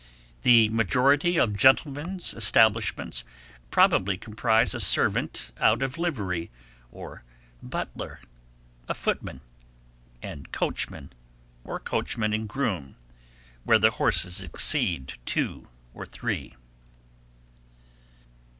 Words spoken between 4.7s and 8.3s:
a servant out of livery, or butler,